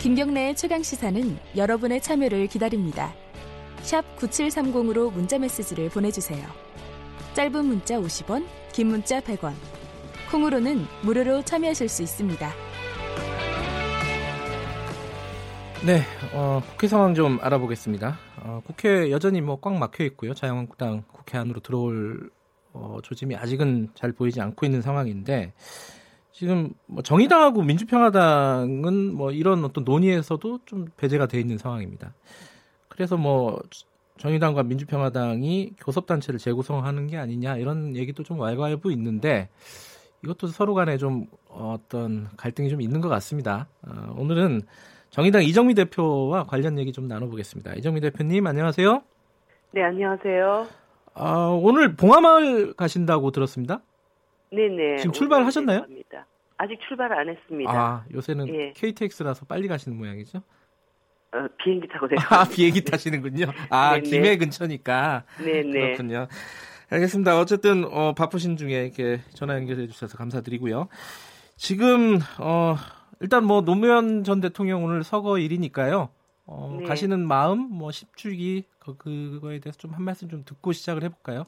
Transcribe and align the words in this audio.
김경래의 0.00 0.56
최강 0.56 0.82
시사는 0.82 1.38
여러분의 1.56 2.00
참여를 2.00 2.46
기다립니다. 2.46 3.12
9730으로 4.16 5.12
문자 5.12 5.38
메시지를 5.38 5.90
보내주세요. 5.90 6.42
짧은 7.34 7.66
문자 7.66 7.96
50원, 7.98 8.46
긴 8.72 8.88
문자 8.88 9.20
100원. 9.20 9.52
콩으로는 10.30 10.86
무료로 11.02 11.42
참여하실 11.42 11.88
수 11.90 12.02
있습니다. 12.02 12.50
네, 15.86 16.02
어, 16.34 16.62
국회 16.70 16.88
상황 16.88 17.14
좀 17.14 17.38
알아보겠습니다. 17.42 18.18
어, 18.42 18.62
국회 18.66 19.10
여전히 19.10 19.40
뭐 19.42 19.60
꽉 19.60 19.74
막혀 19.74 20.04
있고요. 20.04 20.32
자유한국당 20.32 21.02
국회 21.12 21.36
안으로 21.36 21.60
들어올 21.60 22.30
어, 22.72 22.98
조짐이 23.02 23.36
아직은 23.36 23.90
잘 23.94 24.12
보이지 24.12 24.40
않고 24.40 24.64
있는 24.64 24.80
상황인데 24.80 25.52
지금 26.40 26.72
뭐 26.86 27.02
정의당하고 27.02 27.60
민주평화당은 27.60 29.14
뭐 29.14 29.30
이런 29.30 29.62
어떤 29.62 29.84
논의에서도 29.84 30.60
좀 30.64 30.86
배제가 30.96 31.26
돼 31.26 31.38
있는 31.38 31.58
상황입니다. 31.58 32.14
그래서 32.88 33.18
뭐 33.18 33.60
정의당과 34.16 34.62
민주평화당이 34.62 35.74
교섭단체를 35.76 36.40
재구성하는 36.40 37.08
게 37.08 37.18
아니냐 37.18 37.58
이런 37.58 37.94
얘기도 37.94 38.22
좀 38.22 38.40
왈가왈부 38.40 38.90
있는데 38.92 39.50
이것도 40.24 40.46
서로 40.46 40.72
간에 40.72 40.96
좀 40.96 41.26
어떤 41.50 42.30
갈등이 42.38 42.70
좀 42.70 42.80
있는 42.80 43.02
것 43.02 43.10
같습니다. 43.10 43.68
어, 43.86 44.14
오늘은 44.16 44.62
정의당 45.10 45.42
이정미 45.42 45.74
대표와 45.74 46.44
관련 46.44 46.78
얘기 46.78 46.90
좀 46.90 47.06
나눠보겠습니다. 47.06 47.74
이정미 47.74 48.00
대표님 48.00 48.46
안녕하세요. 48.46 49.02
네 49.72 49.82
안녕하세요. 49.82 50.68
아, 51.12 51.60
오늘 51.62 51.96
봉화마을 51.96 52.72
가신다고 52.72 53.30
들었습니다. 53.30 53.82
네네. 54.50 54.96
지금 54.96 55.12
출발하셨나요? 55.12 55.84
아직 56.62 56.78
출발 56.86 57.10
안 57.12 57.28
했습니다. 57.28 57.70
아 57.72 58.04
요새는 58.12 58.48
예. 58.54 58.72
KTX라서 58.76 59.46
빨리 59.46 59.66
가시는 59.66 59.96
모양이죠? 59.96 60.38
어, 61.32 61.46
비행기 61.62 61.88
타고 61.88 62.06
내려. 62.06 62.20
아 62.28 62.44
비행기 62.44 62.84
타시는군요. 62.84 63.46
아 63.70 63.94
네네. 63.94 64.02
김해 64.10 64.36
근처니까. 64.36 65.24
네네. 65.38 65.70
그렇군요. 65.72 66.26
알겠습니다. 66.90 67.38
어쨌든 67.38 67.84
어, 67.84 68.12
바쁘신 68.14 68.56
중에 68.58 68.84
이렇게 68.84 69.20
전화 69.32 69.54
연결해 69.54 69.86
주셔서 69.86 70.18
감사드리고요. 70.18 70.88
지금 71.56 72.18
어, 72.40 72.76
일단 73.20 73.44
뭐 73.44 73.62
노무현 73.62 74.24
전 74.24 74.40
대통령 74.40 74.84
오늘 74.84 75.02
서거 75.02 75.38
일이니까요. 75.38 76.10
어, 76.46 76.76
네. 76.80 76.84
가시는 76.84 77.26
마음, 77.26 77.60
뭐 77.70 77.90
10주기 77.90 78.64
그, 78.80 78.96
그거에 78.96 79.60
대해서 79.60 79.78
좀 79.78 79.92
한 79.92 80.02
말씀 80.02 80.28
좀 80.28 80.44
듣고 80.44 80.72
시작을 80.72 81.04
해볼까요? 81.04 81.46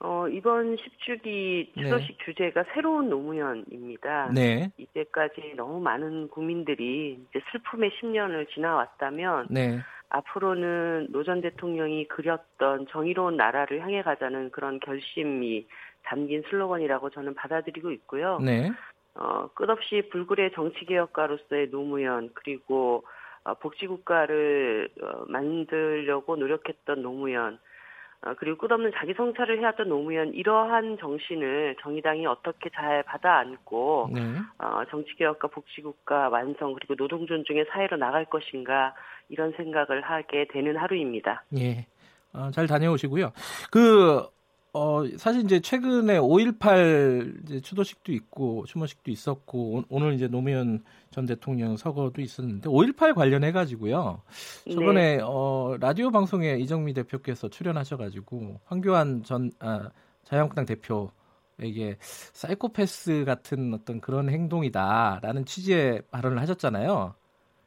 어, 0.00 0.28
이번 0.28 0.76
10주기 0.76 1.72
추도식 1.74 2.18
네. 2.18 2.24
주제가 2.24 2.64
새로운 2.74 3.08
노무현입니다. 3.08 4.32
네. 4.34 4.70
이제까지 4.76 5.54
너무 5.56 5.80
많은 5.80 6.28
국민들이 6.28 7.18
이제 7.30 7.40
슬픔의 7.50 7.90
10년을 7.90 8.48
지나왔다면 8.50 9.46
네. 9.50 9.80
앞으로는 10.10 11.08
노 11.10 11.24
전 11.24 11.40
대통령이 11.40 12.06
그렸던 12.08 12.86
정의로운 12.90 13.36
나라를 13.36 13.80
향해 13.80 14.02
가자는 14.02 14.50
그런 14.50 14.78
결심이 14.80 15.66
담긴 16.04 16.42
슬로건이라고 16.50 17.10
저는 17.10 17.34
받아들이고 17.34 17.90
있고요. 17.92 18.38
네. 18.40 18.70
어, 19.14 19.48
끝없이 19.54 20.08
불굴의 20.10 20.52
정치개혁가로서의 20.52 21.70
노무현 21.70 22.30
그리고 22.34 23.04
어, 23.44 23.54
복지국가를 23.54 24.90
어, 25.02 25.24
만들려고 25.28 26.36
노력했던 26.36 27.02
노무현 27.02 27.54
어, 27.54 27.58
그리고 28.38 28.56
끝없는 28.58 28.92
자기 28.96 29.12
성찰을 29.14 29.58
해왔던 29.58 29.88
노무현 29.88 30.32
이러한 30.34 30.98
정신을 30.98 31.76
정의당이 31.82 32.26
어떻게 32.26 32.70
잘 32.70 33.02
받아 33.02 33.38
안고 33.38 34.10
네. 34.12 34.20
어, 34.58 34.84
정치개혁과 34.90 35.48
복지국가 35.48 36.28
완성 36.28 36.74
그리고 36.74 36.96
노동 36.96 37.26
존중의 37.26 37.66
사회로 37.70 37.96
나갈 37.96 38.24
것인가 38.24 38.94
이런 39.28 39.52
생각을 39.56 40.02
하게 40.02 40.46
되는 40.50 40.76
하루입니다. 40.76 41.44
예. 41.58 41.86
어, 42.32 42.50
잘 42.50 42.66
다녀오시고요. 42.66 43.32
그 43.70 44.26
어, 44.76 45.04
사실 45.18 45.44
이제 45.44 45.60
최근에 45.60 46.18
5.18 46.18 47.44
이제 47.44 47.60
추도식도 47.60 48.12
있고 48.12 48.64
추모식도 48.66 49.12
있었고 49.12 49.84
오, 49.88 50.00
늘 50.00 50.14
이제 50.14 50.26
노무현 50.26 50.82
전 51.12 51.26
대통령 51.26 51.76
서거도 51.76 52.20
있었는데 52.20 52.68
5.18 52.68 53.14
관련해 53.14 53.52
가지고요. 53.52 54.22
저번에 54.68 55.18
네. 55.18 55.22
어, 55.22 55.76
라디오 55.78 56.10
방송에 56.10 56.56
이정미 56.58 56.92
대표께서 56.92 57.48
출연하셔 57.48 57.96
가지고 57.96 58.60
황교안 58.64 59.22
전 59.22 59.52
아, 59.60 59.90
자유한국당 60.24 60.66
대표에게 60.66 61.96
사이코패스 62.00 63.22
같은 63.24 63.74
어떤 63.74 64.00
그런 64.00 64.28
행동이다라는 64.28 65.44
취지의 65.44 66.02
발언을 66.10 66.40
하셨잖아요. 66.40 67.14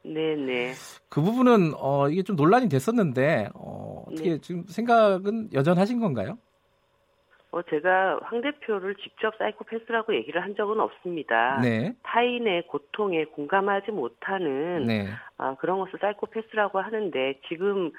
네네. 0.04 0.74
그 1.08 1.22
부분은 1.22 1.72
어, 1.74 2.10
이게 2.10 2.22
좀 2.22 2.36
논란이 2.36 2.68
됐었는데 2.68 3.48
어, 3.54 4.04
어떻게 4.08 4.32
네. 4.32 4.38
지금 4.42 4.66
생각은 4.68 5.54
여전하신 5.54 6.00
건가요? 6.00 6.36
어, 7.50 7.62
제가 7.62 8.20
황 8.22 8.42
대표를 8.42 8.94
직접 8.96 9.34
사이코패스라고 9.38 10.14
얘기를 10.14 10.42
한 10.42 10.54
적은 10.54 10.80
없습니다. 10.80 11.60
네. 11.62 11.94
타인의 12.02 12.66
고통에 12.66 13.24
공감하지 13.24 13.90
못하는 13.90 14.86
네. 14.86 15.08
어, 15.38 15.56
그런 15.58 15.78
것을 15.78 15.98
사이코패스라고 15.98 16.80
하는데 16.80 17.40
지금 17.48 17.90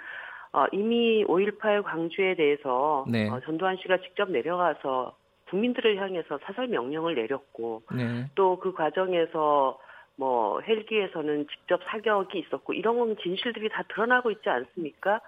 어, 0.52 0.66
이미 0.72 1.24
5.18 1.26 1.84
광주에 1.84 2.36
대해서 2.36 3.06
네. 3.08 3.28
어, 3.30 3.40
전두환 3.42 3.78
씨가 3.78 3.98
직접 4.02 4.30
내려가서 4.30 5.16
국민들을 5.50 5.98
향해서 6.00 6.40
사설 6.44 6.68
명령을 6.68 7.16
내렸고 7.16 7.82
네. 7.92 8.30
또그 8.36 8.74
과정에서 8.74 9.80
뭐 10.16 10.60
헬기에서는 10.62 11.48
직접 11.48 11.82
사격이 11.86 12.38
있었고 12.38 12.74
이런 12.74 13.16
진실들이 13.18 13.70
다 13.70 13.84
드러나고 13.88 14.32
있지 14.32 14.50
않습니까? 14.50 15.22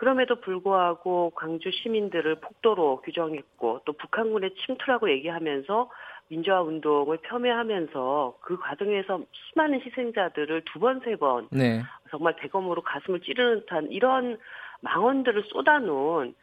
그럼에도 0.00 0.36
불구하고 0.36 1.30
광주 1.34 1.70
시민들을 1.70 2.36
폭도로 2.36 3.02
규정했고 3.02 3.82
또 3.84 3.92
북한군의 3.92 4.54
침투라고 4.54 5.10
얘기하면서 5.10 5.90
민주화 6.28 6.62
운동을 6.62 7.18
폄훼하면서 7.18 8.38
그 8.40 8.58
과정에서 8.58 9.20
수많은 9.30 9.82
희생자들을 9.82 10.62
두 10.72 10.78
번, 10.78 11.00
세 11.04 11.16
번, 11.16 11.48
네. 11.50 11.82
정말 12.10 12.34
대검으로 12.36 12.80
가슴을 12.80 13.20
찌르는 13.20 13.60
듯한 13.60 13.88
이런 13.90 14.38
망언들을 14.80 15.44
쏟아놓은 15.52 16.34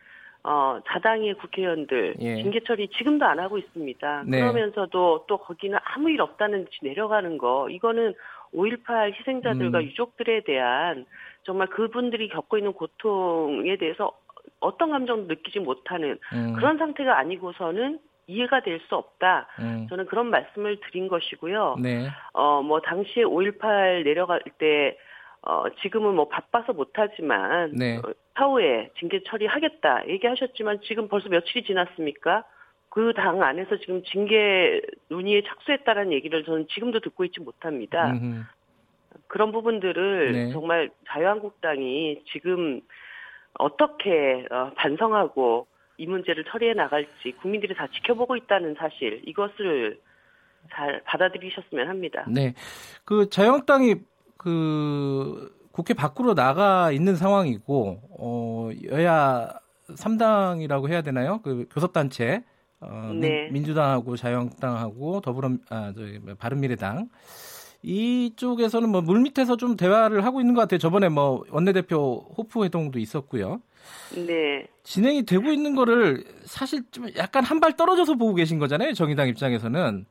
어, 0.43 0.79
자당의 0.87 1.33
국회의원들 1.33 2.17
예. 2.19 2.35
징계 2.35 2.59
처리 2.59 2.87
지금도 2.89 3.25
안 3.25 3.39
하고 3.39 3.57
있습니다. 3.57 4.23
네. 4.27 4.39
그러면서도 4.39 5.25
또 5.27 5.37
거기는 5.37 5.79
아무 5.83 6.11
일 6.11 6.21
없다는 6.21 6.65
듯이 6.65 6.77
내려가는 6.83 7.39
거 7.39 7.71
이거는 7.71 8.13
5.18 8.53 9.13
희생자들과 9.13 9.79
음. 9.79 9.83
유족들에 9.83 10.41
대한 10.43 11.05
정말 11.43 11.67
그분들이 11.67 12.29
겪고 12.29 12.57
있는 12.57 12.73
고통에 12.73 13.77
대해서 13.77 14.11
어떤 14.59 14.91
감정도 14.91 15.33
느끼지 15.33 15.59
못하는 15.59 16.17
음. 16.33 16.53
그런 16.53 16.77
상태가 16.77 17.17
아니고서는 17.17 17.99
이해가 18.27 18.61
될 18.61 18.79
수 18.87 18.95
없다. 18.95 19.47
음. 19.59 19.87
저는 19.89 20.05
그런 20.05 20.29
말씀을 20.29 20.79
드린 20.81 21.07
것이고요. 21.07 21.77
네. 21.81 22.09
어, 22.33 22.61
뭐, 22.61 22.81
당시에 22.81 23.23
5.18 23.23 24.03
내려갈 24.03 24.41
때, 24.57 24.97
어, 25.41 25.63
지금은 25.81 26.13
뭐 26.13 26.27
바빠서 26.27 26.73
못하지만, 26.73 27.71
네. 27.73 27.97
어, 27.97 28.01
사후에 28.35 28.89
징계 28.99 29.21
처리하겠다 29.23 30.07
얘기하셨지만 30.09 30.81
지금 30.83 31.07
벌써 31.07 31.29
며칠이 31.29 31.63
지났습니까? 31.63 32.43
그 32.97 33.13
당 33.13 33.43
안에서 33.43 33.77
지금 33.77 34.01
징계 34.05 34.81
논의에 35.09 35.43
착수했다는 35.43 36.11
얘기를 36.13 36.43
저는 36.43 36.67
지금도 36.67 36.99
듣고 37.01 37.25
있지 37.25 37.39
못합니다. 37.39 38.09
음흠. 38.09 38.41
그런 39.27 39.51
부분들을 39.51 40.31
네. 40.31 40.51
정말 40.51 40.89
자유한국당이 41.07 42.23
지금 42.33 42.81
어떻게 43.59 44.47
어, 44.49 44.71
반성하고 44.75 45.67
이 45.97 46.07
문제를 46.07 46.43
처리해 46.45 46.73
나갈지 46.73 47.33
국민들이 47.39 47.75
다 47.75 47.85
지켜보고 47.93 48.35
있다는 48.35 48.75
사실 48.79 49.21
이것을 49.27 49.99
잘 50.73 51.03
받아들이셨으면 51.05 51.89
합니다. 51.89 52.25
네, 52.27 52.55
그 53.05 53.29
자유한국당이 53.29 53.97
그 54.37 55.55
국회 55.71 55.93
밖으로 55.93 56.33
나가 56.33 56.91
있는 56.91 57.15
상황이고 57.15 58.01
어, 58.19 58.69
여야 58.89 59.49
3당이라고 59.89 60.89
해야 60.89 61.03
되나요? 61.03 61.41
그 61.43 61.67
교섭단체 61.71 62.43
어, 62.79 63.11
네. 63.13 63.49
민주당하고 63.51 64.15
자유한국당하고 64.15 65.21
더불어 65.21 65.49
아, 65.69 65.91
저기 65.95 66.19
뭐 66.19 66.35
바른미래당 66.35 67.09
이쪽에서는 67.83 68.89
뭐 68.89 69.01
물밑에서 69.01 69.55
좀 69.57 69.75
대화를 69.77 70.23
하고 70.25 70.39
있는 70.41 70.53
것 70.53 70.61
같아요. 70.61 70.77
저번에 70.79 71.09
뭐 71.09 71.43
원내대표 71.49 72.25
호프 72.37 72.63
회동도 72.63 72.99
있었고요. 72.99 73.61
네. 74.15 74.67
진행이 74.83 75.25
되고 75.25 75.51
있는 75.51 75.75
거를 75.75 76.23
사실 76.43 76.81
좀 76.91 77.05
약간 77.17 77.43
한 77.43 77.59
발 77.59 77.75
떨어져서 77.75 78.15
보고 78.15 78.33
계신 78.35 78.59
거잖아요. 78.59 78.93
정의당 78.93 79.27
입장에서는. 79.29 80.05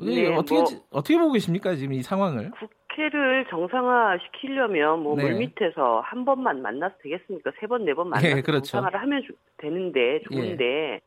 네, 0.00 0.32
어떻게 0.36 0.54
뭐, 0.60 0.64
어떻게 0.90 1.18
보고 1.18 1.32
계십니까 1.32 1.74
지금 1.74 1.92
이 1.92 2.02
상황을? 2.02 2.52
국회를 2.52 3.46
정상화 3.50 4.18
시키려면 4.24 5.02
뭐 5.02 5.16
네. 5.16 5.22
물밑에서 5.24 6.00
한 6.04 6.24
번만 6.24 6.62
만나서 6.62 6.94
되겠습니까? 7.02 7.50
세 7.60 7.66
번, 7.66 7.84
네 7.84 7.94
번 7.94 8.08
만나서 8.10 8.34
네, 8.36 8.42
그렇죠. 8.42 8.64
정상화를 8.66 9.00
하면 9.02 9.22
되는데 9.56 10.20
좋은데 10.30 10.64
예. 10.64 11.00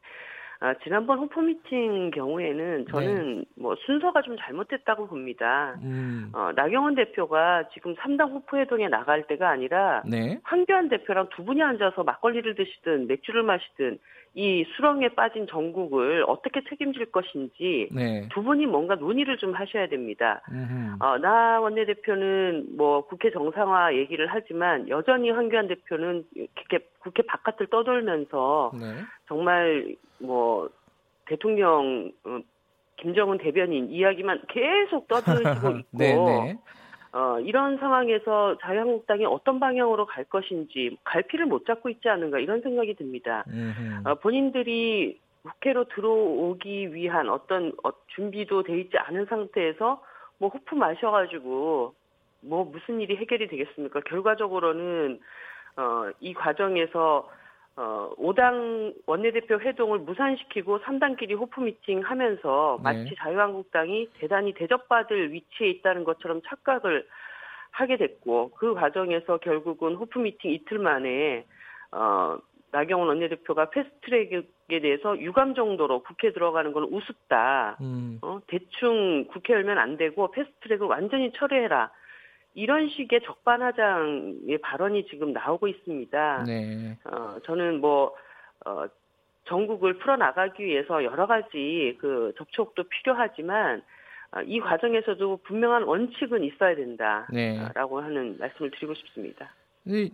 아, 0.63 0.75
지난번 0.83 1.17
호프 1.17 1.39
미팅 1.39 2.11
경우에는 2.11 2.85
저는 2.91 3.39
네. 3.39 3.43
뭐 3.55 3.75
순서가 3.83 4.21
좀 4.21 4.37
잘못됐다고 4.37 5.07
봅니다. 5.07 5.75
음. 5.81 6.29
어, 6.33 6.51
나경원 6.55 6.93
대표가 6.93 7.67
지금 7.73 7.95
3당 7.95 8.31
호프 8.31 8.57
회동에 8.57 8.87
나갈 8.87 9.25
때가 9.25 9.49
아니라 9.49 10.03
네. 10.05 10.39
황교안 10.43 10.87
대표랑 10.87 11.29
두 11.35 11.43
분이 11.43 11.63
앉아서 11.63 12.03
막걸리를 12.03 12.53
드시든 12.53 13.07
맥주를 13.07 13.41
마시든 13.41 13.97
이 14.33 14.63
수렁에 14.75 15.09
빠진 15.09 15.45
전국을 15.47 16.23
어떻게 16.25 16.61
책임질 16.69 17.11
것인지 17.11 17.89
네. 17.91 18.29
두 18.31 18.41
분이 18.43 18.65
뭔가 18.65 18.95
논의를 18.95 19.37
좀 19.37 19.53
하셔야 19.53 19.87
됩니다. 19.87 20.41
어, 21.01 21.17
나 21.17 21.59
원내대표는 21.59 22.77
뭐 22.77 23.05
국회 23.07 23.29
정상화 23.29 23.95
얘기를 23.95 24.27
하지만 24.29 24.87
여전히 24.87 25.31
황교안 25.31 25.67
대표는 25.67 26.23
이렇게 26.33 26.87
국회 26.99 27.23
바깥을 27.23 27.67
떠돌면서 27.67 28.71
네. 28.79 29.03
정말 29.27 29.95
뭐 30.19 30.69
대통령 31.25 32.11
어, 32.23 32.39
김정은 33.01 33.37
대변인 33.37 33.89
이야기만 33.89 34.43
계속 34.47 35.09
떠들고 35.09 35.71
있고 35.79 35.97
네, 35.97 36.15
네. 36.15 36.57
어, 37.13 37.39
이런 37.41 37.77
상황에서 37.77 38.57
자유한국당이 38.59 39.25
어떤 39.25 39.59
방향으로 39.59 40.05
갈 40.05 40.23
것인지 40.23 40.97
갈피를 41.03 41.45
못 41.45 41.65
잡고 41.65 41.89
있지 41.89 42.07
않은가 42.07 42.39
이런 42.39 42.61
생각이 42.61 42.95
듭니다. 42.95 43.43
어, 44.05 44.15
본인들이 44.15 45.19
국회로 45.43 45.85
들어오기 45.85 46.93
위한 46.93 47.29
어떤 47.29 47.73
어, 47.83 47.91
준비도 48.15 48.63
돼 48.63 48.79
있지 48.79 48.97
않은 48.97 49.25
상태에서 49.25 50.01
뭐 50.37 50.49
호프 50.49 50.75
마셔가지고 50.75 51.93
뭐 52.41 52.65
무슨 52.65 53.01
일이 53.01 53.15
해결이 53.17 53.47
되겠습니까? 53.47 54.01
결과적으로는 54.01 55.19
어, 55.77 56.09
이 56.19 56.33
과정에서 56.33 57.29
어, 57.77 58.11
5당 58.17 58.93
원내대표 59.05 59.59
회동을 59.59 59.99
무산시키고 59.99 60.79
3당끼리 60.79 61.37
호프 61.37 61.61
미팅 61.61 62.01
하면서 62.01 62.77
네. 62.79 62.83
마치 62.83 63.15
자유한국당이 63.15 64.09
대단히 64.19 64.53
대접받을 64.53 65.31
위치에 65.31 65.69
있다는 65.69 66.03
것처럼 66.03 66.41
착각을 66.45 67.07
하게 67.71 67.97
됐고 67.97 68.51
그 68.57 68.73
과정에서 68.73 69.37
결국은 69.37 69.95
호프 69.95 70.19
미팅 70.19 70.51
이틀 70.51 70.79
만에 70.79 71.45
어, 71.91 72.37
나경원 72.71 73.09
원내대표가 73.09 73.69
패스트트랙에 73.69 74.43
대해서 74.81 75.19
유감 75.19 75.55
정도로 75.55 76.03
국회 76.03 76.31
들어가는 76.31 76.71
건 76.71 76.83
우습다. 76.91 77.77
음. 77.81 78.19
어, 78.21 78.39
대충 78.47 79.25
국회 79.27 79.53
열면 79.53 79.77
안 79.77 79.97
되고 79.97 80.31
패스트트랙을 80.31 80.87
완전히 80.87 81.31
철회해라. 81.33 81.91
이런 82.53 82.89
식의 82.89 83.21
적반하장의 83.23 84.57
발언이 84.61 85.07
지금 85.07 85.33
나오고 85.33 85.67
있습니다. 85.67 86.43
네. 86.45 86.97
어, 87.05 87.37
저는 87.45 87.79
뭐, 87.79 88.13
어, 88.65 88.85
전국을 89.45 89.97
풀어나가기 89.99 90.63
위해서 90.63 91.03
여러 91.03 91.27
가지 91.27 91.97
그 91.99 92.33
접촉도 92.37 92.83
필요하지만, 92.83 93.81
어, 94.31 94.41
이 94.41 94.59
과정에서도 94.59 95.37
분명한 95.43 95.83
원칙은 95.83 96.43
있어야 96.43 96.75
된다라고 96.75 97.31
네. 97.33 98.03
하는 98.05 98.37
말씀을 98.37 98.71
드리고 98.71 98.93
싶습니다. 98.95 99.49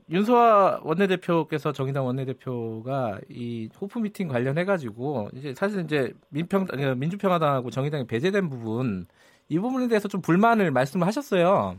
윤소아 0.09 0.79
원내대표께서 0.83 1.73
정의당 1.73 2.05
원내대표가 2.05 3.19
이 3.27 3.69
호프 3.79 3.99
미팅 3.99 4.29
관련해 4.29 4.63
가지고 4.63 5.29
이제 5.33 5.53
사실 5.53 5.81
이제 5.81 6.13
민평 6.29 6.67
민주평화당하고 6.97 7.69
정의당이 7.69 8.07
배제된 8.07 8.49
부분 8.49 9.07
이 9.49 9.59
부분에 9.59 9.89
대해서 9.89 10.07
좀 10.07 10.21
불만을 10.21 10.71
말씀을 10.71 11.05
하셨어요. 11.05 11.77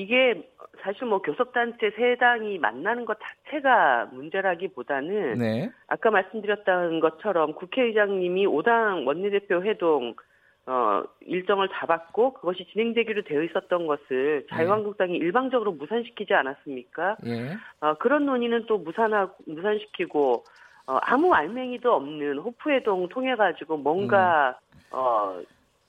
이게 0.00 0.50
사실 0.82 1.06
뭐 1.06 1.20
교섭단체 1.20 1.90
세 1.94 2.16
당이 2.16 2.58
만나는 2.58 3.04
것 3.04 3.18
자체가 3.20 4.08
문제라기보다는 4.12 5.34
네. 5.34 5.70
아까 5.88 6.10
말씀드렸던 6.10 7.00
것처럼 7.00 7.52
국회의장님이 7.52 8.46
5당 8.46 9.06
원내대표 9.06 9.62
회동 9.62 10.14
어, 10.64 11.02
일정을 11.20 11.68
잡았고 11.68 12.32
그것이 12.34 12.66
진행되기로 12.72 13.24
되어 13.24 13.42
있었던 13.42 13.86
것을 13.86 14.46
자유한국당이 14.48 15.12
네. 15.12 15.18
일방적으로 15.18 15.72
무산시키지 15.72 16.32
않았습니까? 16.32 17.16
네. 17.22 17.58
어, 17.80 17.94
그런 17.94 18.24
논의는 18.24 18.64
또 18.66 18.78
무산하고 18.78 19.34
무산시키고 19.46 20.44
어, 20.86 20.98
아무 21.02 21.34
알맹이도 21.34 21.92
없는 21.92 22.38
호프회동 22.38 23.10
통해 23.10 23.36
가지고 23.36 23.76
뭔가 23.76 24.58
음. 24.72 24.78
어, 24.92 25.42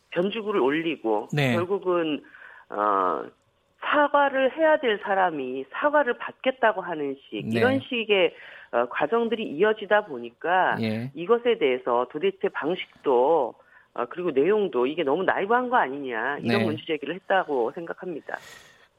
변주구를 0.10 0.60
올리고 0.60 1.30
네. 1.32 1.54
결국은 1.54 2.22
어, 2.70 3.24
사과를 3.92 4.58
해야 4.58 4.78
될 4.78 5.00
사람이 5.04 5.66
사과를 5.72 6.18
받겠다고 6.18 6.82
하는 6.82 7.18
식 7.30 7.46
네. 7.46 7.60
이런 7.60 7.82
식의 7.82 8.34
어, 8.72 8.86
과정들이 8.90 9.44
이어지다 9.52 10.06
보니까 10.06 10.78
예. 10.82 11.12
이것에 11.14 11.58
대해서 11.60 12.08
도대체 12.10 12.48
방식도 12.54 13.54
어, 13.94 14.06
그리고 14.10 14.32
내용도 14.32 14.88
이게 14.88 15.04
너무 15.04 15.24
나이브한 15.24 15.70
거 15.70 15.76
아니냐 15.76 16.38
이런 16.38 16.60
네. 16.60 16.66
문제 16.66 16.82
제기를 16.88 17.16
했다고 17.16 17.74
생각합니다. 17.76 18.38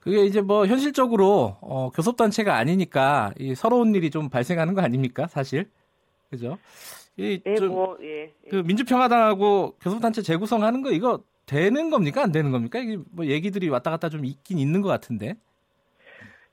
그게 0.01 0.25
이제 0.25 0.43
뭐 0.43 0.67
현실적으로 0.67 1.57
어, 1.63 1.89
교섭단체가 1.91 2.55
아니니까 2.57 3.33
이 3.39 3.55
서러운 3.55 3.95
일이 3.95 4.11
좀 4.11 4.29
발생하는 4.29 4.75
거 4.75 4.83
아닙니까 4.83 5.27
사실 5.27 5.71
그죠? 6.29 6.59
이, 7.17 7.41
네, 7.45 7.61
뭐, 7.67 7.97
예, 8.03 8.23
예. 8.25 8.49
그 8.51 8.57
민주평화당하고 8.57 9.77
교섭단체 9.81 10.23
재구성하는 10.23 10.83
거 10.83 10.91
이거 10.91 11.21
되는 11.47 11.91
겁니까? 11.91 12.23
안 12.23 12.33
되는 12.33 12.51
겁니까? 12.51 12.79
이게 12.79 12.99
뭐 13.15 13.27
얘기들이 13.27 13.69
왔다 13.69 13.91
갔다 13.91 14.09
좀 14.09 14.25
있긴 14.25 14.59
있는 14.59 14.81
것 14.83 14.89
같은데. 14.89 15.35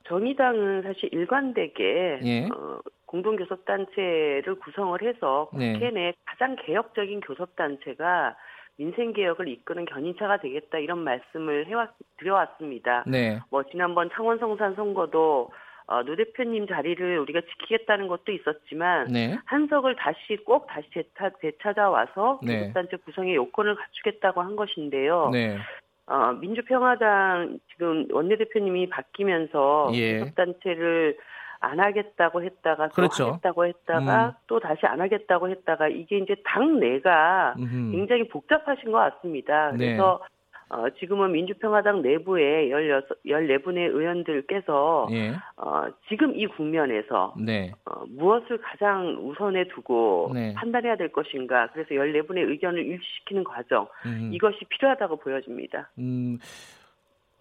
정의당은 0.08 0.82
사실 0.82 1.10
일관되게 1.12 2.20
예. 2.24 2.46
어, 2.48 2.82
공동교섭단체를 3.06 4.56
구성을 4.56 5.02
해서 5.02 5.50
네. 5.54 5.74
국회 5.74 5.92
내 5.92 6.14
가장 6.26 6.56
개혁적인 6.66 7.22
교섭단체가 7.22 8.36
민생개혁을 8.78 9.48
이끄는 9.50 9.86
견인차가 9.86 10.38
되겠다 10.38 10.80
이런 10.80 11.00
말씀을 11.00 11.68
해왔, 11.68 11.92
드려왔습니다. 12.18 13.04
네. 13.08 13.40
뭐 13.52 13.64
지난번 13.64 14.10
창원성산 14.14 14.76
선거도 14.76 15.52
어, 15.90 16.04
노 16.04 16.16
대표님 16.16 16.68
자리를 16.68 17.18
우리가 17.18 17.42
지키겠다는 17.42 18.08
것도 18.08 18.32
있었지만 18.32 19.08
네. 19.08 19.40
한석을 19.46 19.96
다시 19.96 20.38
꼭 20.46 20.68
다시 20.68 20.88
되찾, 20.92 21.40
되찾아와서 21.40 22.42
네. 22.44 22.60
교섭단체 22.60 22.98
구성의 22.98 23.34
요건을 23.34 23.76
갖추겠다고 23.76 24.42
한 24.44 24.56
것인데요. 24.56 25.32
네. 25.34 25.58
어, 26.06 26.34
민주평화당 26.34 27.58
지금 27.72 28.06
원내대표님이 28.12 28.90
바뀌면서 28.90 29.90
예. 29.96 30.20
교섭단체를 30.20 31.18
안 31.60 31.80
하겠다고 31.80 32.44
했다가 32.44 32.90
또 32.90 32.94
그렇죠. 32.94 33.26
하겠다고 33.26 33.66
했다가 33.66 34.26
음. 34.28 34.32
또 34.46 34.60
다시 34.60 34.86
안 34.86 35.02
하겠다고 35.02 35.50
했다가 35.50 35.88
이게 35.88 36.20
이제 36.20 36.36
당 36.46 36.80
내가 36.80 37.56
음흠. 37.58 37.92
굉장히 37.92 38.28
복잡하신 38.28 38.92
것 38.92 39.00
같습니다. 39.00 39.72
네. 39.72 39.78
그래서 39.98 40.22
어, 40.70 40.86
지금은 41.00 41.32
민주평화당 41.32 42.02
내부에 42.04 42.70
16, 42.70 43.24
14분의 43.26 43.78
의원들께서 43.96 45.08
예. 45.12 45.32
어, 45.58 45.86
지금 46.08 46.36
이 46.40 46.46
국면에서 46.46 47.34
네. 47.40 47.72
어, 47.86 48.06
무엇을 48.08 48.60
가장 48.60 49.18
우선에 49.20 49.68
두고 49.70 50.32
네. 50.34 50.54
판단해야 50.54 50.96
될 50.96 51.12
것인가 51.12 51.70
그래서 51.74 51.90
14분의 51.96 52.50
의견을 52.50 52.86
일치시키는 52.86 53.44
과정 53.46 53.88
음. 54.06 54.30
이것이 54.32 54.60
필요하다고 54.70 55.18
보여집니다. 55.18 55.90
음, 55.98 56.38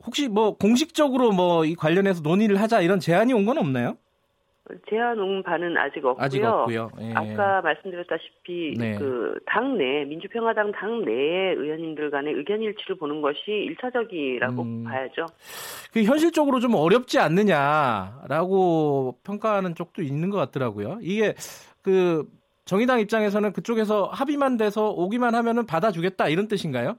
혹시 0.06 0.28
뭐 0.28 0.56
공식적으로 0.56 1.32
뭐 1.32 1.64
이 1.66 1.74
관련해서 1.74 2.22
논의를 2.22 2.60
하자 2.60 2.80
이런 2.80 2.98
제안이 2.98 3.32
온 3.34 3.44
건 3.44 3.58
없나요? 3.58 3.96
제안 4.88 5.18
온 5.18 5.42
바는 5.42 5.76
아직 5.76 6.04
없고요. 6.04 6.24
아직 6.24 6.44
없고요. 6.44 6.90
예. 7.00 7.12
아까 7.14 7.60
말씀드렸다시피 7.62 8.74
네. 8.78 8.96
그 8.98 9.38
당내 9.46 10.04
민주평화당 10.04 10.72
당내의 10.72 11.56
의원님들 11.56 12.10
간의 12.10 12.34
의견 12.34 12.60
일치를 12.62 12.96
보는 12.96 13.20
것이 13.20 13.40
일차적이라고 13.46 14.62
음. 14.62 14.84
봐야죠. 14.84 15.26
그 15.92 16.02
현실적으로 16.02 16.60
좀 16.60 16.74
어렵지 16.74 17.18
않느냐라고 17.18 19.16
평가하는 19.24 19.74
쪽도 19.74 20.02
있는 20.02 20.30
것 20.30 20.38
같더라고요. 20.38 20.98
이게 21.02 21.34
그 21.82 22.26
정의당 22.64 23.00
입장에서는 23.00 23.52
그쪽에서 23.52 24.04
합의만 24.12 24.58
돼서 24.58 24.90
오기만 24.90 25.34
하면은 25.34 25.64
받아주겠다 25.66 26.28
이런 26.28 26.48
뜻인가요? 26.48 26.96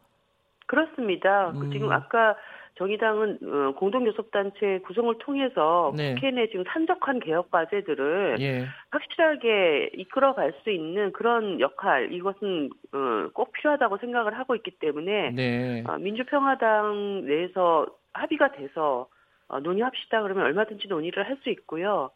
그렇습니다. 0.66 1.52
음. 1.52 1.72
지금 1.72 1.92
아까 1.92 2.36
정의당은 2.80 3.40
어, 3.44 3.74
공동교섭단체 3.76 4.80
구성을 4.86 5.14
통해서 5.20 5.94
네. 5.96 6.16
국회 6.16 6.32
내 6.32 6.48
지금 6.48 6.64
산적한 6.66 7.20
개혁 7.20 7.52
과제들을 7.52 8.38
예. 8.40 8.66
확실하게 8.90 9.92
이끌어갈 9.94 10.54
수 10.64 10.72
있는 10.72 11.12
그런 11.12 11.60
역할 11.60 12.12
이것은 12.14 12.70
어, 12.94 13.30
꼭 13.34 13.52
필요하다고 13.52 13.98
생각을 13.98 14.40
하고 14.40 14.56
있기 14.56 14.72
때문에 14.80 15.32
네. 15.32 15.84
어, 15.86 15.98
민주평화당 15.98 17.26
내에서 17.26 17.86
합의가 18.14 18.54
돼서 18.54 19.08
논의합시다 19.62 20.22
그러면 20.22 20.46
얼마든지 20.46 20.88
논의를 20.88 21.28
할 21.28 21.38
수 21.44 21.50
있고요. 21.50 22.12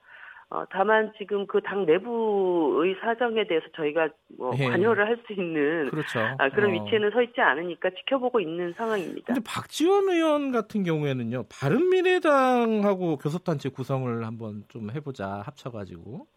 어, 0.53 0.63
다만 0.69 1.12
지금 1.17 1.48
그 1.48 1.60
당 1.62 1.83
내부의 1.86 2.95
사정에 3.01 3.48
대해서 3.48 3.65
저희가 3.75 4.10
뭐 4.38 4.53
예. 4.60 4.67
관여를 4.67 5.07
할 5.07 5.17
수 5.25 5.33
있는 5.33 5.89
그렇죠. 5.89 6.19
아, 6.38 6.50
그런 6.50 6.69
어. 6.69 6.74
위치에는 6.83 7.10
서 7.12 7.22
있지 7.24 7.41
않으니까 7.41 7.89
지켜보고 7.89 8.39
있는 8.39 8.72
상황입니다. 8.77 9.25
근데 9.33 9.41
박지원 9.43 10.10
의원 10.10 10.51
같은 10.51 10.83
경우에는요, 10.83 11.45
바른미래당하고 11.50 13.17
교섭단체 13.17 13.69
구성을 13.69 14.24
한번 14.25 14.63
좀 14.67 14.91
해보자 14.91 15.41
합쳐가지고 15.45 16.27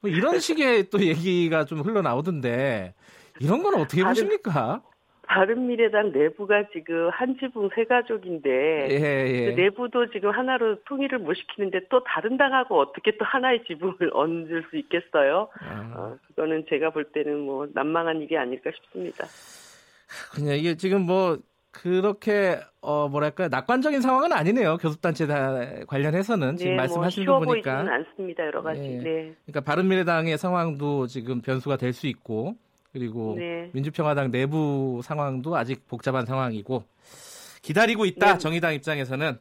뭐 0.00 0.10
이런 0.10 0.38
식의 0.40 0.90
또 0.90 1.00
얘기가 1.00 1.64
좀 1.66 1.80
흘러나오던데 1.82 2.94
이런 3.40 3.62
건 3.62 3.74
어떻게 3.74 4.02
바른, 4.02 4.10
보십니까? 4.14 4.82
바른미래당 5.26 6.12
내부가 6.12 6.68
지금 6.72 7.08
한 7.10 7.36
지붕 7.38 7.70
세 7.74 7.84
가족인데 7.84 8.48
예, 8.90 8.94
예. 8.94 9.54
그 9.54 9.60
내부도 9.60 10.10
지금 10.10 10.30
하나로 10.30 10.82
통일을 10.84 11.18
못 11.18 11.34
시키는데 11.34 11.80
또 11.90 12.02
다른 12.04 12.36
당하고 12.36 12.78
어떻게 12.80 13.16
또 13.18 13.24
하나의 13.24 13.64
지붕을 13.66 14.10
얹을 14.14 14.64
수 14.70 14.76
있겠어요? 14.76 15.48
아. 15.60 15.92
어, 15.96 16.16
그거는 16.28 16.64
제가 16.68 16.90
볼 16.90 17.04
때는 17.12 17.40
뭐 17.40 17.66
난망한 17.74 18.22
일이 18.22 18.36
아닐까 18.38 18.70
싶습니다. 18.74 19.24
그냥 20.34 20.56
이게 20.56 20.76
지금 20.76 21.02
뭐 21.02 21.38
그렇게 21.72 22.58
어 22.80 23.08
뭐랄까 23.08 23.48
낙관적인 23.48 24.00
상황은 24.00 24.32
아니네요. 24.32 24.78
교섭단체 24.78 25.26
관련해서는 25.86 26.56
지금 26.56 26.70
네, 26.70 26.76
뭐 26.76 26.82
말씀하시는 26.82 27.26
뭐 27.26 27.40
거 27.40 27.44
보니까 27.46 27.80
않습니다. 27.80 28.46
여러 28.46 28.62
가지. 28.62 28.80
네. 28.80 28.98
네. 29.02 29.34
그러니까 29.44 29.60
바른미래당의 29.60 30.38
상황도 30.38 31.06
지금 31.08 31.42
변수가 31.42 31.76
될 31.76 31.92
수 31.92 32.06
있고 32.06 32.54
그리고 32.96 33.34
네. 33.38 33.68
민주평화당 33.74 34.30
내부 34.30 35.00
상황도 35.04 35.54
아직 35.54 35.86
복잡한 35.86 36.24
상황이고 36.24 36.84
기다리고 37.60 38.06
있다. 38.06 38.32
네. 38.34 38.38
정의당 38.38 38.72
입장에서는 38.72 39.38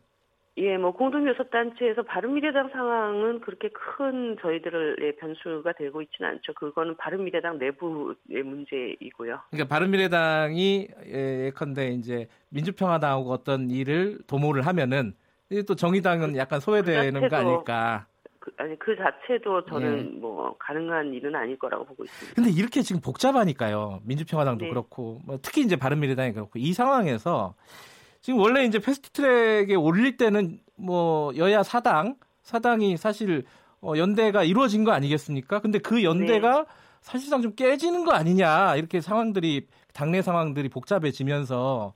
예, 0.58 0.78
뭐 0.78 0.92
공동교섭단체에서 0.92 2.04
바른미래당 2.04 2.70
상황은 2.70 3.42
그렇게 3.42 3.70
큰 3.70 4.38
저희들의 4.42 5.16
변수가 5.18 5.74
되고 5.74 6.02
있지는 6.02 6.32
않죠. 6.32 6.54
그거는 6.54 6.96
바른미래당 6.98 7.60
내부의 7.60 8.44
문제이고요. 8.44 9.40
그러니까 9.52 9.68
바른미래당이 9.74 10.88
예컨대 11.08 11.90
이제 11.90 12.28
민주평화당하고 12.50 13.32
어떤 13.32 13.70
일을 13.70 14.20
도모를 14.28 14.66
하면은 14.68 15.14
또 15.68 15.76
정의당은 15.76 16.34
그 16.34 16.38
약간 16.38 16.60
소외되는 16.60 17.22
그 17.22 17.30
거 17.30 17.36
아닐까. 17.36 18.08
그, 18.46 18.52
아니 18.58 18.78
그 18.78 18.96
자체도 18.96 19.66
저는 19.66 19.98
예. 19.98 20.20
뭐 20.20 20.56
가능한 20.60 21.14
일은 21.14 21.36
아닐 21.36 21.58
거라고 21.58 21.84
보고 21.84 22.04
있습니다. 22.04 22.36
근데 22.36 22.52
이렇게 22.52 22.84
지금 22.84 23.02
복잡하니까요. 23.02 24.02
민주평화당도 24.04 24.66
네. 24.66 24.70
그렇고 24.70 25.20
뭐 25.26 25.40
특히 25.42 25.62
이제 25.62 25.76
바른미래당이 25.76 26.34
그렇고 26.34 26.60
이 26.60 26.72
상황에서 26.74 27.56
지금 28.22 28.40
원래 28.40 28.64
이제 28.64 28.78
패스트트랙에 28.78 29.74
올릴 29.74 30.18
때는 30.18 30.60
뭐 30.76 31.36
여야 31.38 31.64
사당 31.64 32.18
사당이 32.44 32.98
사실 32.98 33.46
어, 33.82 33.94
연대가 33.98 34.44
이루어진 34.44 34.84
거 34.84 34.92
아니겠습니까? 34.92 35.60
근데 35.60 35.80
그 35.80 36.04
연대가 36.04 36.60
네. 36.60 36.66
사실상 37.02 37.42
좀 37.42 37.56
깨지는 37.56 38.06
거 38.06 38.12
아니냐 38.12 38.76
이렇게 38.76 39.02
상황들이 39.02 39.68
당내 39.94 40.22
상황들이 40.22 40.70
복잡해지면서 40.70 41.94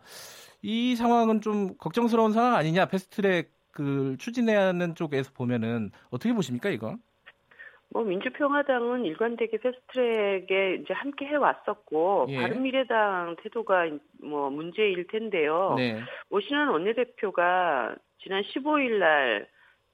이 0.63 0.95
상황은 0.95 1.41
좀 1.41 1.77
걱정스러운 1.77 2.33
상황 2.33 2.55
아니냐 2.55 2.87
패스트트랙 2.87 3.51
그 3.79 4.17
추진하는 4.17 4.93
쪽에서 4.93 5.31
보면은 5.33 5.91
어떻게 6.11 6.33
보십니까 6.33 6.69
이거? 6.69 6.97
뭐 7.91 8.03
민주평화당은 8.03 9.05
일관되게 9.05 9.57
패스트트랙에 9.57 10.81
이제 10.81 10.93
함께 10.93 11.25
해왔었고 11.25 12.27
예. 12.29 12.41
바른미래당 12.41 13.37
태도가 13.41 13.87
뭐 14.21 14.49
문제일 14.49 15.07
텐데요. 15.07 15.75
네. 15.77 16.01
오신환 16.29 16.67
원내대표가 16.67 17.95
지난 18.21 18.43
15일 18.43 18.99
날 18.99 19.47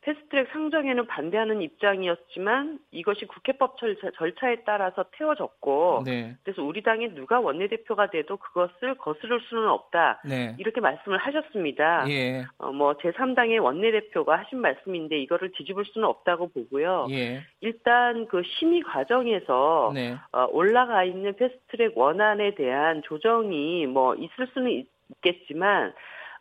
패스트트랙 0.05 0.49
상정에는 0.51 1.07
반대하는 1.07 1.63
입장이었지만 1.63 2.77
이것이 2.91 3.25
국회법 3.25 3.79
절차, 3.79 4.11
절차에 4.15 4.57
따라서 4.63 5.05
태워졌고 5.17 6.03
네. 6.05 6.35
그래서 6.43 6.63
우리 6.63 6.83
당에 6.83 7.09
누가 7.15 7.39
원내대표가 7.39 8.11
돼도 8.11 8.37
그것을 8.37 8.95
거스를 8.99 9.39
수는 9.49 9.67
없다 9.67 10.21
네. 10.23 10.55
이렇게 10.59 10.79
말씀을 10.79 11.17
하셨습니다. 11.17 12.05
예. 12.09 12.45
어, 12.59 12.71
뭐 12.71 12.93
제3당의 12.97 13.61
원내대표가 13.61 14.37
하신 14.37 14.59
말씀인데 14.59 15.17
이거를 15.17 15.51
뒤집을 15.53 15.85
수는 15.85 16.07
없다고 16.07 16.49
보고요. 16.49 17.07
예. 17.09 17.41
일단 17.61 18.27
그 18.27 18.43
심의 18.43 18.83
과정에서 18.83 19.91
네. 19.95 20.15
어, 20.31 20.47
올라가 20.51 21.03
있는 21.03 21.35
패스트트랙 21.35 21.97
원안에 21.97 22.53
대한 22.53 23.01
조정이 23.03 23.87
뭐 23.87 24.13
있을 24.13 24.47
수는 24.53 24.85
있겠지만 25.09 25.93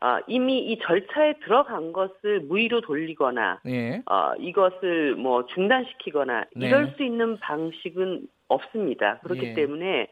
어, 0.04 0.18
이미 0.26 0.58
이 0.58 0.78
절차에 0.80 1.38
들어간 1.44 1.94
것을 1.94 2.40
무의로 2.40 2.82
돌리거나 2.82 3.60
예. 3.66 4.02
어, 4.04 4.34
이것을 4.38 5.14
뭐 5.14 5.46
중단시키거나 5.46 6.44
네. 6.54 6.66
이럴 6.66 6.92
수 6.94 7.02
있는 7.02 7.38
방식은 7.38 8.28
없습니다. 8.48 9.20
그렇기 9.20 9.46
예. 9.46 9.54
때문에 9.54 10.08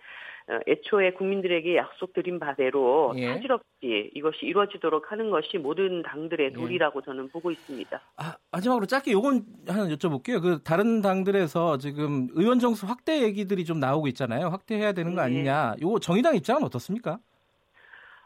어, 0.48 0.58
애초에 0.66 1.12
국민들에게 1.12 1.76
약속드린 1.76 2.38
바대로 2.38 3.12
예. 3.16 3.34
사실 3.34 3.52
없이 3.52 4.10
이것이 4.14 4.46
이루어지도록 4.46 5.12
하는 5.12 5.28
것이 5.28 5.58
모든 5.58 6.02
당들의 6.02 6.46
예. 6.46 6.52
도리라고 6.54 7.00
예. 7.00 7.04
저는 7.04 7.28
보고 7.28 7.50
있습니다. 7.50 8.00
아, 8.16 8.36
마지막으로 8.50 8.86
짧게 8.86 9.12
요건 9.12 9.44
하나 9.68 9.84
여쭤볼게요. 9.88 10.40
그 10.40 10.62
다른 10.64 11.02
당들에서 11.02 11.76
지금 11.76 12.28
의원 12.32 12.60
정수 12.60 12.86
확대 12.86 13.22
얘기들이 13.22 13.66
좀 13.66 13.78
나오고 13.78 14.08
있잖아요. 14.08 14.46
확대해야 14.46 14.92
되는 14.92 15.14
거 15.14 15.20
네. 15.20 15.26
아니냐. 15.26 15.74
요거 15.82 15.98
정의당 15.98 16.34
입장은 16.34 16.64
어떻습니까? 16.64 17.18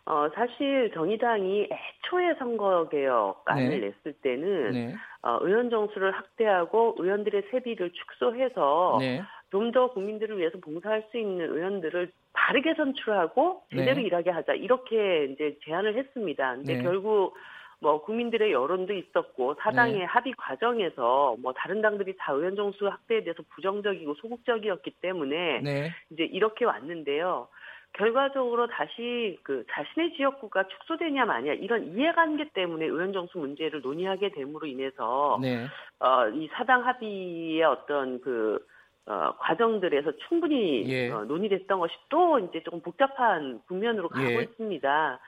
어, 0.07 0.29
사실 0.35 0.93
정의당이 0.95 1.69
애초에 1.71 2.35
선거개혁안을 2.39 3.69
네. 3.69 3.79
냈을 3.79 4.13
때는 4.23 4.71
네. 4.71 4.95
어, 5.23 5.39
의원 5.41 5.69
정수를 5.69 6.13
확대하고 6.13 6.95
의원들의 6.99 7.43
세비를 7.51 7.91
축소해서 7.91 8.99
네. 9.01 9.23
좀더 9.51 9.93
국민들을 9.93 10.39
위해서 10.39 10.59
봉사할 10.59 11.05
수 11.11 11.19
있는 11.19 11.53
의원들을 11.53 12.13
바르게 12.33 12.75
선출하고 12.75 13.63
제대로 13.71 13.97
네. 13.97 14.03
일하게 14.03 14.31
하자 14.31 14.55
이렇게 14.55 15.25
이제 15.25 15.59
제안을 15.65 15.97
했습니다. 15.97 16.55
근데 16.55 16.77
네. 16.77 16.83
결국 16.83 17.35
뭐 17.81 18.03
국민들의 18.03 18.53
여론도 18.53 18.93
있었고 18.95 19.57
사당의 19.61 19.99
네. 19.99 20.05
합의 20.05 20.33
과정에서 20.37 21.37
뭐 21.41 21.53
다른 21.53 21.83
당들이 21.83 22.15
다 22.19 22.33
의원 22.33 22.55
정수 22.55 22.87
확대에 22.87 23.23
대해서 23.23 23.43
부정적이고 23.55 24.15
소극적이었기 24.15 24.93
때문에 25.03 25.61
네. 25.63 25.93
이제 26.11 26.25
이렇게 26.25 26.65
왔는데요. 26.65 27.49
결과적으로 27.93 28.67
다시 28.67 29.39
그 29.43 29.65
자신의 29.71 30.15
지역구가 30.17 30.69
축소되냐 30.69 31.25
마냐 31.25 31.55
이런 31.55 31.97
이해관계 31.97 32.51
때문에 32.53 32.85
의원 32.85 33.13
정수 33.13 33.39
문제를 33.39 33.81
논의하게 33.81 34.33
됨으로 34.33 34.67
인해서 34.67 35.39
네. 35.41 35.67
어, 35.99 36.29
이 36.29 36.49
사당 36.53 36.87
합의의 36.87 37.63
어떤 37.65 38.21
그 38.21 38.59
어, 39.07 39.33
과정들에서 39.39 40.13
충분히 40.29 40.85
예. 40.89 41.11
어, 41.11 41.25
논의됐던 41.25 41.79
것이 41.79 41.95
또 42.09 42.39
이제 42.41 42.63
조금 42.65 42.81
복잡한 42.81 43.61
국면으로 43.67 44.09
가고 44.09 44.27
예. 44.27 44.43
있습니다. 44.43 45.21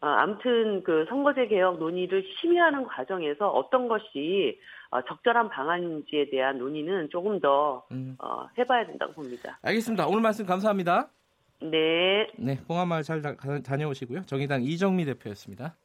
어, 0.00 0.06
아무튼 0.06 0.82
그 0.82 1.06
선거제 1.08 1.46
개혁 1.46 1.78
논의를 1.78 2.22
심의하는 2.40 2.84
과정에서 2.84 3.48
어떤 3.48 3.88
것이 3.88 4.60
어, 4.90 5.00
적절한 5.02 5.48
방안인지에 5.48 6.28
대한 6.30 6.58
논의는 6.58 7.08
조금 7.10 7.40
더 7.40 7.84
음. 7.90 8.14
어, 8.18 8.46
해봐야 8.58 8.86
된다고 8.86 9.14
봅니다. 9.14 9.58
알겠습니다. 9.62 10.06
오늘 10.06 10.20
말씀 10.20 10.44
감사합니다. 10.44 11.08
네. 11.70 12.26
네, 12.38 12.58
봉화마을 12.66 13.02
잘 13.02 13.22
다, 13.22 13.34
다녀오시고요. 13.36 14.22
정의당 14.26 14.62
이정미 14.64 15.04
대표였습니다. 15.06 15.76